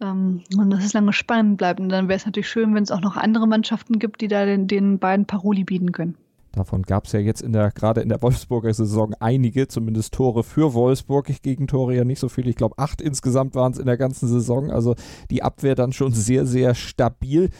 Ähm, 0.00 0.42
und 0.56 0.70
dass 0.70 0.84
es 0.84 0.92
lange 0.92 1.12
spannend 1.12 1.58
bleibt. 1.58 1.80
Und 1.80 1.88
dann 1.88 2.08
wäre 2.08 2.16
es 2.16 2.26
natürlich 2.26 2.48
schön, 2.48 2.74
wenn 2.74 2.84
es 2.84 2.92
auch 2.92 3.00
noch 3.00 3.16
andere 3.16 3.46
Mannschaften 3.46 3.98
gibt, 3.98 4.20
die 4.20 4.28
da 4.28 4.46
den, 4.46 4.66
den 4.66 4.98
beiden 4.98 5.26
Paroli 5.26 5.64
bieten 5.64 5.92
können. 5.92 6.16
Davon 6.52 6.82
gab 6.82 7.06
es 7.06 7.12
ja 7.12 7.20
jetzt 7.20 7.42
in 7.42 7.52
der, 7.52 7.70
gerade 7.70 8.00
in 8.00 8.08
der 8.08 8.22
Wolfsburger 8.22 8.74
Saison 8.74 9.14
einige, 9.20 9.68
zumindest 9.68 10.14
Tore 10.14 10.42
für 10.42 10.74
Wolfsburg. 10.74 11.30
Gegen 11.42 11.68
Tore 11.68 11.94
ja 11.94 12.04
nicht 12.04 12.18
so 12.18 12.28
viele. 12.28 12.50
Ich 12.50 12.56
glaube, 12.56 12.76
acht 12.78 13.00
insgesamt 13.00 13.54
waren 13.54 13.72
es 13.72 13.78
in 13.78 13.86
der 13.86 13.96
ganzen 13.96 14.28
Saison. 14.28 14.70
Also 14.70 14.96
die 15.30 15.42
Abwehr 15.42 15.76
dann 15.76 15.92
schon 15.92 16.12
sehr, 16.12 16.46
sehr 16.46 16.74
stabil. 16.74 17.50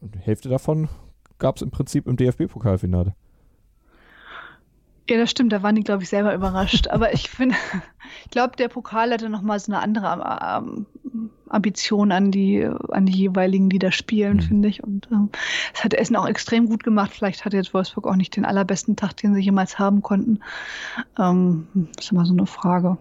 Und 0.00 0.14
die 0.14 0.18
Hälfte 0.18 0.50
davon 0.50 0.88
gab 1.38 1.56
es 1.56 1.62
im 1.62 1.70
Prinzip 1.70 2.06
im 2.06 2.16
DFB-Pokalfinale. 2.16 3.14
Ja, 5.08 5.16
das 5.16 5.30
stimmt, 5.30 5.54
da 5.54 5.62
waren 5.62 5.74
die, 5.74 5.84
glaube 5.84 6.02
ich, 6.02 6.10
selber 6.10 6.34
überrascht. 6.34 6.88
Aber 6.88 7.14
ich 7.14 7.30
finde, 7.30 7.56
ich 8.24 8.30
glaube, 8.30 8.56
der 8.56 8.68
Pokal 8.68 9.10
hatte 9.12 9.30
nochmal 9.30 9.58
so 9.58 9.72
eine 9.72 9.80
andere 9.80 10.62
ähm, 10.62 10.86
Ambition 11.50 12.12
an 12.12 12.30
die, 12.30 12.68
an 12.90 13.06
die 13.06 13.16
jeweiligen, 13.16 13.68
die 13.68 13.78
da 13.78 13.92
spielen, 13.92 14.36
mhm. 14.36 14.42
finde 14.42 14.68
ich. 14.68 14.82
Und 14.82 15.08
ähm, 15.10 15.30
es 15.74 15.84
hat 15.84 15.94
Essen 15.94 16.16
auch 16.16 16.28
extrem 16.28 16.68
gut 16.68 16.84
gemacht. 16.84 17.12
Vielleicht 17.12 17.44
hatte 17.44 17.56
jetzt 17.56 17.74
Wolfsburg 17.74 18.06
auch 18.06 18.16
nicht 18.16 18.36
den 18.36 18.44
allerbesten 18.44 18.96
Tag, 18.96 19.16
den 19.16 19.34
sie 19.34 19.40
jemals 19.40 19.78
haben 19.78 20.02
konnten. 20.02 20.40
Ähm, 21.18 21.66
ist 21.98 22.12
immer 22.12 22.26
so 22.26 22.32
eine 22.32 22.46
Frage. 22.46 22.98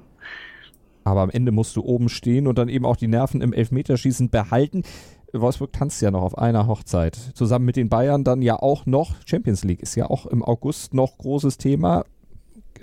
Aber 1.04 1.22
am 1.22 1.30
Ende 1.30 1.51
musst 1.51 1.75
du 1.75 1.82
oben 1.82 2.10
stehen 2.10 2.48
und 2.48 2.58
dann 2.58 2.68
eben 2.68 2.86
auch 2.86 2.98
die 2.98 3.08
Nerven 3.08 3.42
im 3.42 3.54
Elfmeterschießen 3.54 4.30
behalten. 4.30 4.84
Wolfsburg 5.32 5.74
tanzt 5.74 6.01
ja 6.01 6.12
noch 6.12 6.22
auf 6.22 6.38
einer 6.38 6.68
Hochzeit. 6.68 7.16
Zusammen 7.16 7.66
mit 7.66 7.75
den 7.75 7.89
Bayern 7.89 8.24
dann 8.24 8.42
ja 8.42 8.58
auch 8.58 8.86
noch. 8.86 9.16
Champions 9.25 9.63
League 9.63 9.82
ist 9.82 9.96
ja 9.96 10.10
auch 10.10 10.25
im 10.25 10.44
August 10.44 10.94
noch 10.94 11.18
großes 11.18 11.58
Thema. 11.58 12.06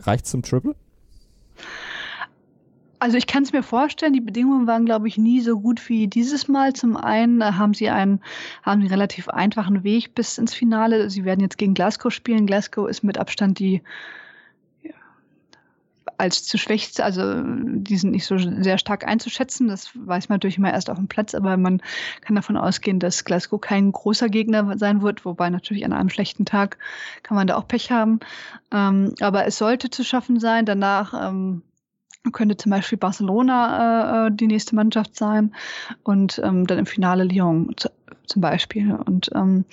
Reicht 0.01 0.27
zum 0.27 0.43
Triple? 0.43 0.75
Also 3.05 3.19
ich 3.19 3.27
kann 3.27 3.43
es 3.43 3.53
mir 3.53 3.63
vorstellen, 3.63 4.15
die 4.15 4.23
Bedingungen 4.23 4.67
waren, 4.67 4.87
glaube 4.87 5.09
ich, 5.09 5.19
nie 5.19 5.43
so 5.43 5.61
gut 5.61 5.91
wie 5.91 6.09
dieses 6.09 6.49
Mal. 6.49 6.73
Zum 6.73 6.97
einen 6.97 7.43
äh, 7.43 7.53
haben 7.53 7.75
sie 7.75 7.91
einen, 7.91 8.23
haben 8.63 8.81
einen 8.81 8.89
relativ 8.89 9.29
einfachen 9.29 9.85
Weg 9.85 10.15
bis 10.15 10.39
ins 10.39 10.55
Finale. 10.55 11.11
Sie 11.11 11.27
werden 11.27 11.41
jetzt 11.41 11.59
gegen 11.59 11.75
Glasgow 11.75 12.11
spielen. 12.11 12.47
Glasgow 12.47 12.89
ist 12.89 13.05
mit 13.05 13.19
Abstand 13.19 13.59
die 13.59 13.83
als 16.17 16.45
zu 16.45 16.57
schwächst, 16.57 17.03
also 17.03 17.43
die 17.45 17.97
sind 17.99 18.13
nicht 18.13 18.25
so 18.25 18.39
sehr 18.39 18.79
stark 18.79 19.07
einzuschätzen. 19.07 19.69
Das 19.69 19.91
weiß 19.95 20.31
man 20.31 20.37
natürlich 20.37 20.57
immer 20.57 20.73
erst 20.73 20.89
auf 20.89 20.97
dem 20.97 21.09
Platz, 21.09 21.35
aber 21.35 21.59
man 21.59 21.83
kann 22.23 22.37
davon 22.37 22.57
ausgehen, 22.57 23.01
dass 23.01 23.27
Glasgow 23.27 23.61
kein 23.61 23.93
großer 23.93 24.31
Gegner 24.31 24.79
sein 24.79 25.03
wird, 25.03 25.27
wobei 25.27 25.51
natürlich 25.51 25.85
an 25.85 25.93
einem 25.93 26.09
schlechten 26.09 26.47
Tag 26.47 26.79
kann 27.23 27.37
man 27.37 27.49
da 27.49 27.57
auch 27.57 27.69
Pech 27.69 27.91
haben. 27.91 28.21
Ähm, 28.73 29.15
aber 29.21 29.45
es 29.45 29.59
sollte 29.59 29.91
zu 29.91 30.05
schaffen 30.05 30.41
sein. 30.41 30.65
Danach 30.65 31.13
ähm, 31.29 31.63
könnte 32.33 32.57
zum 32.57 32.71
Beispiel 32.71 32.99
Barcelona 32.99 34.27
äh, 34.27 34.29
äh 34.29 34.31
die 34.31 34.47
nächste 34.47 34.75
Mannschaft 34.75 35.17
sein 35.17 35.55
und 36.03 36.41
ähm, 36.43 36.67
dann 36.67 36.79
im 36.79 36.87
Finale 36.87 37.25
Lyon 37.25 37.75
zum 38.27 38.43
Beispiel. 38.43 38.93
Und 38.93 39.31
ähm, 39.35 39.65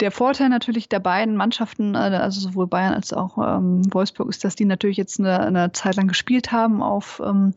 der 0.00 0.10
Vorteil 0.10 0.48
natürlich 0.48 0.88
der 0.88 1.00
beiden 1.00 1.36
Mannschaften, 1.36 1.94
äh, 1.94 1.98
also 1.98 2.40
sowohl 2.40 2.66
Bayern 2.66 2.94
als 2.94 3.12
auch 3.12 3.38
ähm, 3.38 3.82
Wolfsburg, 3.92 4.28
ist, 4.28 4.44
dass 4.44 4.56
die 4.56 4.64
natürlich 4.64 4.96
jetzt 4.96 5.20
eine, 5.20 5.40
eine 5.40 5.72
Zeit 5.72 5.96
lang 5.96 6.08
gespielt 6.08 6.52
haben 6.52 6.82
auf 6.82 7.22
ähm, 7.24 7.54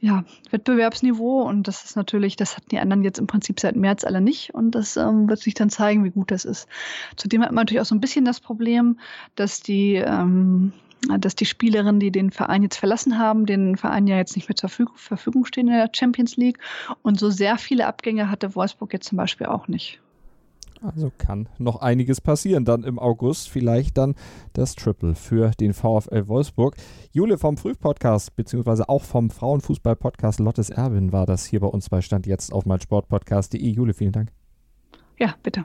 ja, 0.00 0.24
Wettbewerbsniveau 0.50 1.42
und 1.42 1.66
das 1.66 1.84
ist 1.84 1.96
natürlich, 1.96 2.36
das 2.36 2.56
hatten 2.56 2.68
die 2.70 2.78
anderen 2.78 3.02
jetzt 3.02 3.18
im 3.18 3.26
Prinzip 3.26 3.58
seit 3.58 3.74
März 3.74 4.04
alle 4.04 4.20
nicht 4.20 4.54
und 4.54 4.72
das 4.72 4.96
ähm, 4.96 5.28
wird 5.28 5.40
sich 5.40 5.54
dann 5.54 5.70
zeigen, 5.70 6.04
wie 6.04 6.10
gut 6.10 6.30
das 6.30 6.44
ist. 6.44 6.68
Zudem 7.16 7.42
hat 7.42 7.50
man 7.50 7.62
natürlich 7.62 7.80
auch 7.80 7.86
so 7.86 7.96
ein 7.96 8.00
bisschen 8.00 8.24
das 8.24 8.38
Problem, 8.38 9.00
dass 9.34 9.60
die 9.60 9.94
ähm, 9.94 10.72
dass 11.18 11.36
die 11.36 11.46
Spielerinnen, 11.46 12.00
die 12.00 12.10
den 12.10 12.30
Verein 12.30 12.62
jetzt 12.62 12.76
verlassen 12.76 13.18
haben, 13.18 13.46
den 13.46 13.76
Verein 13.76 14.06
ja 14.06 14.16
jetzt 14.16 14.36
nicht 14.36 14.48
mehr 14.48 14.56
zur 14.56 14.68
Verfügung 14.68 15.44
stehen 15.44 15.68
in 15.68 15.74
der 15.74 15.90
Champions 15.92 16.36
League. 16.36 16.58
Und 17.02 17.18
so 17.18 17.30
sehr 17.30 17.58
viele 17.58 17.86
Abgänge 17.86 18.30
hatte 18.30 18.54
Wolfsburg 18.54 18.92
jetzt 18.92 19.08
zum 19.08 19.16
Beispiel 19.16 19.46
auch 19.46 19.68
nicht. 19.68 20.00
Also 20.80 21.10
kann 21.18 21.48
noch 21.58 21.80
einiges 21.80 22.20
passieren. 22.20 22.64
Dann 22.64 22.84
im 22.84 22.98
August 22.98 23.48
vielleicht 23.50 23.98
dann 23.98 24.14
das 24.52 24.74
Triple 24.74 25.14
für 25.14 25.50
den 25.58 25.72
VfL 25.72 26.28
Wolfsburg. 26.28 26.76
Jule 27.12 27.38
vom 27.38 27.56
Frühpodcast, 27.56 28.36
beziehungsweise 28.36 28.88
auch 28.88 29.02
vom 29.02 29.30
Frauenfußball-Podcast 29.30 30.40
Lottes 30.40 30.70
Erwin 30.70 31.12
war 31.12 31.26
das 31.26 31.46
hier 31.46 31.60
bei 31.60 31.66
uns 31.66 31.88
bei 31.88 32.00
Stand 32.00 32.26
jetzt 32.26 32.52
auf 32.52 32.64
meinsportpodcast.de. 32.66 33.68
Jule, 33.68 33.92
vielen 33.92 34.12
Dank. 34.12 34.32
Ja, 35.18 35.34
bitte. 35.42 35.64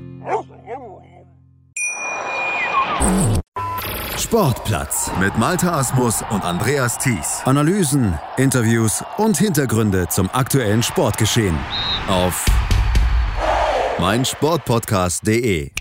Sportplatz 4.31 5.11
mit 5.19 5.37
Malta 5.37 5.77
Asmus 5.77 6.23
und 6.29 6.45
Andreas 6.45 6.97
Thies. 6.97 7.41
Analysen, 7.43 8.17
Interviews 8.37 9.03
und 9.17 9.35
Hintergründe 9.37 10.07
zum 10.07 10.29
aktuellen 10.31 10.81
Sportgeschehen 10.83 11.57
auf 12.07 12.45
meinsportpodcast.de. 13.99 15.71